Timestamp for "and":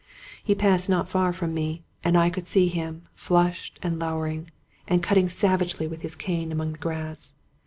2.03-2.17, 3.83-3.99, 4.87-5.03